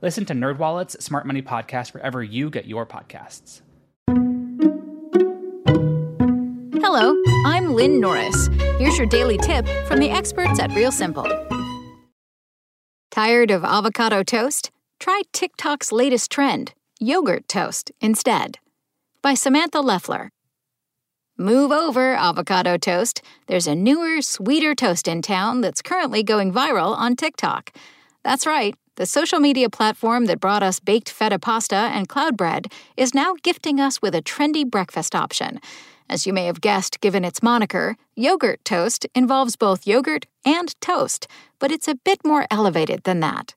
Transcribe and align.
Listen 0.00 0.24
to 0.26 0.32
NerdWallet's 0.32 1.04
Smart 1.04 1.26
Money 1.26 1.42
Podcast 1.42 1.92
wherever 1.92 2.22
you 2.22 2.50
get 2.50 2.66
your 2.66 2.86
podcasts. 2.86 3.62
Hello, 6.80 7.20
I'm 7.44 7.74
Lynn 7.74 8.00
Norris. 8.00 8.46
Here's 8.78 8.96
your 8.96 9.08
daily 9.08 9.38
tip 9.38 9.66
from 9.86 9.98
the 9.98 10.10
experts 10.10 10.60
at 10.60 10.72
Real 10.72 10.92
Simple. 10.92 11.26
Tired 13.10 13.50
of 13.50 13.64
avocado 13.64 14.22
toast? 14.22 14.70
Try 15.00 15.22
TikTok's 15.32 15.90
latest 15.90 16.30
trend, 16.30 16.74
yogurt 17.00 17.48
toast, 17.48 17.90
instead. 18.00 18.58
By 19.20 19.34
Samantha 19.34 19.80
Leffler. 19.80 20.30
Move 21.36 21.72
over, 21.72 22.14
avocado 22.14 22.76
toast. 22.76 23.20
There's 23.48 23.66
a 23.66 23.74
newer, 23.74 24.22
sweeter 24.22 24.76
toast 24.76 25.08
in 25.08 25.22
town 25.22 25.60
that's 25.60 25.82
currently 25.82 26.22
going 26.22 26.52
viral 26.52 26.96
on 26.96 27.16
TikTok. 27.16 27.72
That's 28.24 28.46
right, 28.46 28.74
the 28.98 29.06
social 29.06 29.38
media 29.38 29.70
platform 29.70 30.26
that 30.26 30.40
brought 30.40 30.64
us 30.64 30.80
baked 30.80 31.08
feta 31.08 31.38
pasta 31.38 31.76
and 31.76 32.08
cloud 32.08 32.36
bread 32.36 32.66
is 32.96 33.14
now 33.14 33.36
gifting 33.44 33.78
us 33.78 34.02
with 34.02 34.12
a 34.12 34.20
trendy 34.20 34.68
breakfast 34.68 35.14
option. 35.14 35.60
As 36.10 36.26
you 36.26 36.32
may 36.32 36.46
have 36.46 36.60
guessed 36.60 37.00
given 37.00 37.24
its 37.24 37.40
moniker, 37.40 37.96
yogurt 38.16 38.64
toast 38.64 39.06
involves 39.14 39.54
both 39.54 39.86
yogurt 39.86 40.26
and 40.44 40.74
toast, 40.80 41.28
but 41.60 41.70
it's 41.70 41.86
a 41.86 41.94
bit 41.94 42.18
more 42.24 42.48
elevated 42.50 43.04
than 43.04 43.20
that. 43.20 43.54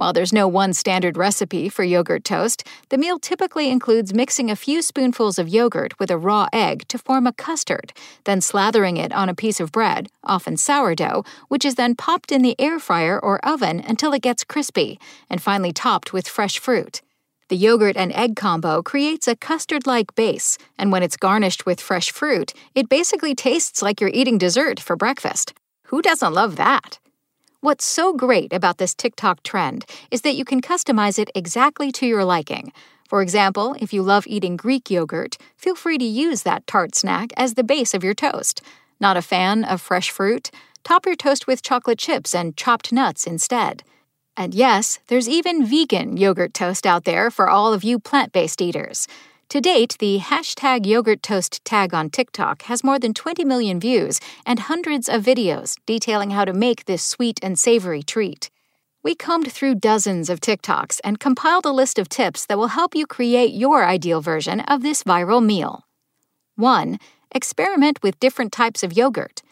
While 0.00 0.14
there's 0.14 0.32
no 0.32 0.48
one 0.48 0.72
standard 0.72 1.18
recipe 1.18 1.68
for 1.68 1.84
yogurt 1.84 2.24
toast, 2.24 2.66
the 2.88 2.96
meal 2.96 3.18
typically 3.18 3.68
includes 3.68 4.14
mixing 4.14 4.50
a 4.50 4.56
few 4.56 4.80
spoonfuls 4.80 5.38
of 5.38 5.46
yogurt 5.46 5.98
with 5.98 6.10
a 6.10 6.16
raw 6.16 6.48
egg 6.54 6.88
to 6.88 6.96
form 6.96 7.26
a 7.26 7.34
custard, 7.34 7.92
then 8.24 8.40
slathering 8.40 8.96
it 8.96 9.12
on 9.12 9.28
a 9.28 9.34
piece 9.34 9.60
of 9.60 9.72
bread, 9.72 10.08
often 10.24 10.56
sourdough, 10.56 11.22
which 11.48 11.66
is 11.66 11.74
then 11.74 11.94
popped 11.94 12.32
in 12.32 12.40
the 12.40 12.58
air 12.58 12.78
fryer 12.78 13.20
or 13.22 13.44
oven 13.44 13.84
until 13.86 14.14
it 14.14 14.22
gets 14.22 14.42
crispy, 14.42 14.98
and 15.28 15.42
finally 15.42 15.70
topped 15.70 16.14
with 16.14 16.26
fresh 16.26 16.58
fruit. 16.58 17.02
The 17.48 17.56
yogurt 17.58 17.98
and 17.98 18.10
egg 18.14 18.36
combo 18.36 18.82
creates 18.82 19.28
a 19.28 19.36
custard 19.36 19.86
like 19.86 20.14
base, 20.14 20.56
and 20.78 20.90
when 20.90 21.02
it's 21.02 21.18
garnished 21.18 21.66
with 21.66 21.78
fresh 21.78 22.10
fruit, 22.10 22.54
it 22.74 22.88
basically 22.88 23.34
tastes 23.34 23.82
like 23.82 24.00
you're 24.00 24.08
eating 24.14 24.38
dessert 24.38 24.80
for 24.80 24.96
breakfast. 24.96 25.52
Who 25.88 26.00
doesn't 26.00 26.32
love 26.32 26.56
that? 26.56 26.98
What's 27.62 27.84
so 27.84 28.14
great 28.14 28.54
about 28.54 28.78
this 28.78 28.94
TikTok 28.94 29.42
trend 29.42 29.84
is 30.10 30.22
that 30.22 30.34
you 30.34 30.46
can 30.46 30.62
customize 30.62 31.18
it 31.18 31.30
exactly 31.34 31.92
to 31.92 32.06
your 32.06 32.24
liking. 32.24 32.72
For 33.06 33.20
example, 33.20 33.76
if 33.78 33.92
you 33.92 34.02
love 34.02 34.26
eating 34.26 34.56
Greek 34.56 34.88
yogurt, 34.90 35.36
feel 35.58 35.74
free 35.74 35.98
to 35.98 36.04
use 36.04 36.42
that 36.44 36.66
tart 36.66 36.94
snack 36.94 37.34
as 37.36 37.54
the 37.54 37.62
base 37.62 37.92
of 37.92 38.02
your 38.02 38.14
toast. 38.14 38.62
Not 38.98 39.18
a 39.18 39.22
fan 39.22 39.64
of 39.64 39.82
fresh 39.82 40.10
fruit? 40.10 40.50
Top 40.84 41.04
your 41.04 41.14
toast 41.14 41.46
with 41.46 41.60
chocolate 41.60 41.98
chips 41.98 42.34
and 42.34 42.56
chopped 42.56 42.94
nuts 42.94 43.26
instead. 43.26 43.82
And 44.38 44.54
yes, 44.54 44.98
there's 45.08 45.28
even 45.28 45.66
vegan 45.66 46.16
yogurt 46.16 46.54
toast 46.54 46.86
out 46.86 47.04
there 47.04 47.30
for 47.30 47.50
all 47.50 47.74
of 47.74 47.84
you 47.84 47.98
plant 47.98 48.32
based 48.32 48.62
eaters. 48.62 49.06
To 49.50 49.60
date, 49.60 49.96
the 49.98 50.20
hashtag 50.20 50.86
yogurt 50.86 51.24
toast 51.24 51.64
tag 51.64 51.92
on 51.92 52.08
TikTok 52.08 52.62
has 52.62 52.84
more 52.84 53.00
than 53.00 53.12
20 53.12 53.44
million 53.44 53.80
views 53.80 54.20
and 54.46 54.60
hundreds 54.60 55.08
of 55.08 55.24
videos 55.24 55.76
detailing 55.86 56.30
how 56.30 56.44
to 56.44 56.52
make 56.52 56.84
this 56.84 57.02
sweet 57.02 57.40
and 57.42 57.58
savory 57.58 58.04
treat. 58.04 58.48
We 59.02 59.16
combed 59.16 59.50
through 59.50 59.74
dozens 59.76 60.30
of 60.30 60.40
TikToks 60.40 61.00
and 61.02 61.18
compiled 61.18 61.66
a 61.66 61.72
list 61.72 61.98
of 61.98 62.08
tips 62.08 62.46
that 62.46 62.58
will 62.58 62.68
help 62.68 62.94
you 62.94 63.08
create 63.08 63.52
your 63.52 63.84
ideal 63.84 64.20
version 64.20 64.60
of 64.60 64.84
this 64.84 65.02
viral 65.02 65.44
meal. 65.44 65.84
1. 66.54 67.00
Experiment 67.32 68.04
with 68.04 68.20
different 68.20 68.52
types 68.52 68.84
of 68.84 68.96
yogurt. 68.96 69.42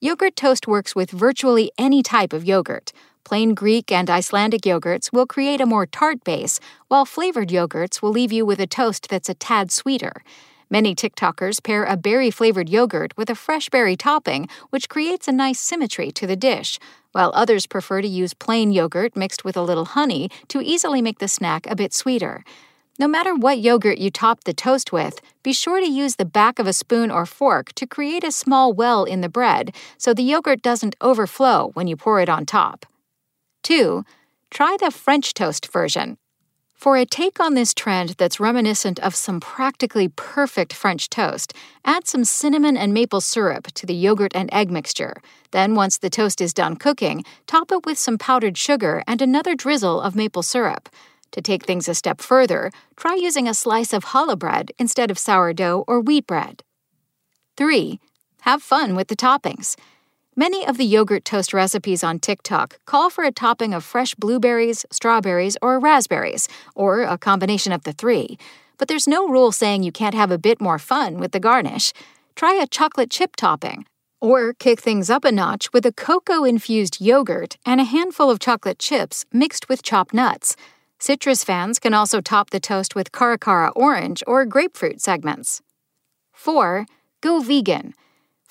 Yogurt 0.00 0.34
toast 0.34 0.66
works 0.66 0.96
with 0.96 1.12
virtually 1.12 1.70
any 1.78 2.02
type 2.02 2.32
of 2.32 2.44
yogurt. 2.44 2.92
Plain 3.24 3.54
Greek 3.54 3.90
and 3.90 4.10
Icelandic 4.10 4.62
yogurts 4.62 5.10
will 5.10 5.26
create 5.26 5.62
a 5.62 5.66
more 5.66 5.86
tart 5.86 6.22
base, 6.24 6.60
while 6.88 7.06
flavored 7.06 7.48
yogurts 7.48 8.02
will 8.02 8.10
leave 8.10 8.32
you 8.32 8.44
with 8.44 8.60
a 8.60 8.66
toast 8.66 9.08
that's 9.08 9.30
a 9.30 9.34
tad 9.34 9.72
sweeter. 9.72 10.22
Many 10.68 10.94
TikTokers 10.94 11.62
pair 11.62 11.84
a 11.84 11.96
berry 11.96 12.30
flavored 12.30 12.68
yogurt 12.68 13.16
with 13.16 13.30
a 13.30 13.34
fresh 13.34 13.70
berry 13.70 13.96
topping, 13.96 14.46
which 14.68 14.90
creates 14.90 15.26
a 15.26 15.32
nice 15.32 15.58
symmetry 15.58 16.10
to 16.10 16.26
the 16.26 16.36
dish, 16.36 16.78
while 17.12 17.32
others 17.34 17.66
prefer 17.66 18.02
to 18.02 18.08
use 18.08 18.34
plain 18.34 18.72
yogurt 18.72 19.16
mixed 19.16 19.42
with 19.42 19.56
a 19.56 19.62
little 19.62 19.86
honey 19.86 20.30
to 20.48 20.60
easily 20.60 21.00
make 21.00 21.18
the 21.18 21.28
snack 21.28 21.66
a 21.66 21.76
bit 21.76 21.94
sweeter. 21.94 22.44
No 22.98 23.08
matter 23.08 23.34
what 23.34 23.58
yogurt 23.58 23.98
you 23.98 24.10
top 24.10 24.44
the 24.44 24.52
toast 24.52 24.92
with, 24.92 25.20
be 25.42 25.54
sure 25.54 25.80
to 25.80 25.86
use 25.86 26.16
the 26.16 26.26
back 26.26 26.58
of 26.58 26.66
a 26.66 26.74
spoon 26.74 27.10
or 27.10 27.24
fork 27.24 27.72
to 27.72 27.86
create 27.86 28.22
a 28.22 28.30
small 28.30 28.72
well 28.72 29.04
in 29.04 29.22
the 29.22 29.30
bread 29.30 29.74
so 29.96 30.12
the 30.12 30.22
yogurt 30.22 30.60
doesn't 30.60 30.94
overflow 31.00 31.70
when 31.72 31.86
you 31.86 31.96
pour 31.96 32.20
it 32.20 32.28
on 32.28 32.44
top. 32.44 32.84
2. 33.64 34.04
Try 34.50 34.76
the 34.78 34.90
French 34.90 35.34
toast 35.34 35.72
version. 35.72 36.18
For 36.74 36.96
a 36.98 37.06
take 37.06 37.40
on 37.40 37.54
this 37.54 37.72
trend 37.72 38.10
that's 38.18 38.38
reminiscent 38.38 39.00
of 39.00 39.14
some 39.14 39.40
practically 39.40 40.08
perfect 40.08 40.74
French 40.74 41.08
toast, 41.08 41.54
add 41.82 42.06
some 42.06 42.24
cinnamon 42.24 42.76
and 42.76 42.92
maple 42.92 43.22
syrup 43.22 43.68
to 43.68 43.86
the 43.86 43.94
yogurt 43.94 44.32
and 44.34 44.52
egg 44.52 44.70
mixture. 44.70 45.16
Then, 45.50 45.74
once 45.74 45.96
the 45.96 46.10
toast 46.10 46.42
is 46.42 46.52
done 46.52 46.76
cooking, 46.76 47.24
top 47.46 47.72
it 47.72 47.86
with 47.86 47.98
some 47.98 48.18
powdered 48.18 48.58
sugar 48.58 49.02
and 49.06 49.22
another 49.22 49.54
drizzle 49.54 49.98
of 49.98 50.14
maple 50.14 50.42
syrup. 50.42 50.90
To 51.30 51.40
take 51.40 51.64
things 51.64 51.88
a 51.88 51.94
step 51.94 52.20
further, 52.20 52.70
try 52.96 53.14
using 53.14 53.48
a 53.48 53.54
slice 53.54 53.94
of 53.94 54.04
challah 54.06 54.38
bread 54.38 54.72
instead 54.78 55.10
of 55.10 55.18
sourdough 55.18 55.84
or 55.88 56.00
wheat 56.00 56.26
bread. 56.26 56.62
3. 57.56 57.98
Have 58.42 58.62
fun 58.62 58.94
with 58.94 59.08
the 59.08 59.16
toppings. 59.16 59.74
Many 60.36 60.66
of 60.66 60.78
the 60.78 60.84
yogurt 60.84 61.24
toast 61.24 61.54
recipes 61.54 62.02
on 62.02 62.18
TikTok 62.18 62.80
call 62.86 63.08
for 63.08 63.22
a 63.22 63.30
topping 63.30 63.72
of 63.72 63.84
fresh 63.84 64.16
blueberries, 64.16 64.84
strawberries, 64.90 65.56
or 65.62 65.78
raspberries, 65.78 66.48
or 66.74 67.02
a 67.02 67.16
combination 67.16 67.70
of 67.72 67.84
the 67.84 67.92
three. 67.92 68.36
But 68.76 68.88
there's 68.88 69.06
no 69.06 69.28
rule 69.28 69.52
saying 69.52 69.84
you 69.84 69.92
can't 69.92 70.16
have 70.16 70.32
a 70.32 70.38
bit 70.38 70.60
more 70.60 70.80
fun 70.80 71.18
with 71.18 71.30
the 71.30 71.38
garnish. 71.38 71.92
Try 72.34 72.54
a 72.54 72.66
chocolate 72.66 73.10
chip 73.10 73.36
topping. 73.36 73.86
Or 74.20 74.54
kick 74.54 74.80
things 74.80 75.08
up 75.08 75.24
a 75.24 75.30
notch 75.30 75.72
with 75.72 75.86
a 75.86 75.92
cocoa 75.92 76.42
infused 76.42 77.00
yogurt 77.00 77.56
and 77.64 77.80
a 77.80 77.84
handful 77.84 78.28
of 78.28 78.40
chocolate 78.40 78.80
chips 78.80 79.24
mixed 79.32 79.68
with 79.68 79.84
chopped 79.84 80.12
nuts. 80.12 80.56
Citrus 80.98 81.44
fans 81.44 81.78
can 81.78 81.94
also 81.94 82.20
top 82.20 82.50
the 82.50 82.58
toast 82.58 82.96
with 82.96 83.12
caracara 83.12 83.70
orange 83.76 84.20
or 84.26 84.44
grapefruit 84.46 85.00
segments. 85.00 85.62
4. 86.32 86.86
Go 87.20 87.38
vegan. 87.38 87.94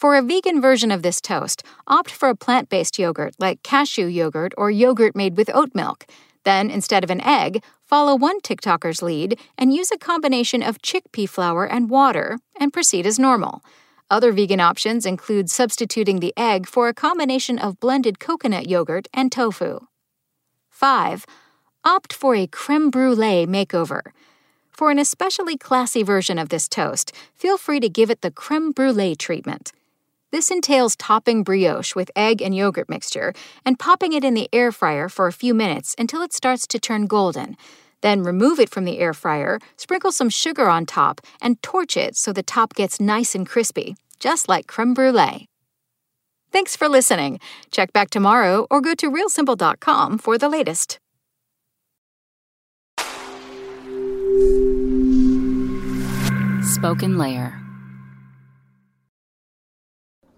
For 0.03 0.17
a 0.17 0.21
vegan 0.21 0.59
version 0.59 0.91
of 0.91 1.01
this 1.01 1.21
toast, 1.21 1.63
opt 1.87 2.11
for 2.11 2.27
a 2.27 2.35
plant 2.35 2.67
based 2.67 2.99
yogurt 2.99 3.35
like 3.39 3.63
cashew 3.63 4.05
yogurt 4.05 4.51
or 4.57 4.69
yogurt 4.69 5.15
made 5.15 5.37
with 5.37 5.49
oat 5.55 5.73
milk. 5.73 6.05
Then, 6.43 6.69
instead 6.69 7.05
of 7.05 7.09
an 7.09 7.21
egg, 7.21 7.63
follow 7.85 8.13
one 8.13 8.41
TikToker's 8.41 9.01
lead 9.01 9.39
and 9.57 9.73
use 9.73 9.91
a 9.93 9.97
combination 9.97 10.61
of 10.61 10.81
chickpea 10.81 11.29
flour 11.29 11.65
and 11.65 11.89
water 11.89 12.37
and 12.59 12.73
proceed 12.73 13.05
as 13.05 13.17
normal. 13.17 13.63
Other 14.11 14.33
vegan 14.33 14.59
options 14.59 15.05
include 15.05 15.49
substituting 15.49 16.19
the 16.19 16.33
egg 16.35 16.67
for 16.67 16.89
a 16.89 16.93
combination 16.93 17.57
of 17.57 17.79
blended 17.79 18.19
coconut 18.19 18.67
yogurt 18.67 19.07
and 19.13 19.31
tofu. 19.31 19.87
5. 20.69 21.25
Opt 21.85 22.11
for 22.11 22.35
a 22.35 22.45
creme 22.45 22.89
brulee 22.89 23.45
makeover. 23.45 24.01
For 24.69 24.91
an 24.91 24.99
especially 24.99 25.55
classy 25.55 26.03
version 26.03 26.37
of 26.37 26.49
this 26.49 26.67
toast, 26.67 27.15
feel 27.33 27.57
free 27.57 27.79
to 27.79 27.87
give 27.87 28.09
it 28.09 28.19
the 28.19 28.31
creme 28.31 28.73
brulee 28.73 29.15
treatment. 29.15 29.71
This 30.33 30.49
entails 30.49 30.95
topping 30.95 31.43
brioche 31.43 31.93
with 31.93 32.09
egg 32.15 32.41
and 32.41 32.55
yogurt 32.55 32.89
mixture 32.89 33.35
and 33.67 33.77
popping 33.77 34.13
it 34.13 34.23
in 34.23 34.33
the 34.33 34.49
air 34.51 34.71
fryer 34.71 35.07
for 35.07 35.27
a 35.27 35.31
few 35.31 35.53
minutes 35.53 35.93
until 35.99 36.23
it 36.23 36.33
starts 36.33 36.65
to 36.69 36.79
turn 36.79 37.05
golden. 37.05 37.55
Then 38.01 38.23
remove 38.23 38.59
it 38.59 38.71
from 38.71 38.85
the 38.85 38.97
air 38.97 39.13
fryer, 39.13 39.59
sprinkle 39.77 40.11
some 40.11 40.31
sugar 40.31 40.67
on 40.67 40.87
top, 40.87 41.21
and 41.39 41.61
torch 41.61 41.95
it 41.95 42.15
so 42.15 42.33
the 42.33 42.41
top 42.41 42.73
gets 42.73 42.99
nice 42.99 43.35
and 43.35 43.47
crispy, 43.47 43.95
just 44.17 44.49
like 44.49 44.65
creme 44.65 44.95
brulee. 44.95 45.45
Thanks 46.51 46.75
for 46.75 46.89
listening. 46.89 47.39
Check 47.69 47.93
back 47.93 48.09
tomorrow 48.09 48.65
or 48.71 48.81
go 48.81 48.95
to 48.95 49.11
realsimple.com 49.11 50.17
for 50.17 50.39
the 50.39 50.49
latest. 50.49 50.97
Spoken 56.63 57.19
Layer. 57.19 57.62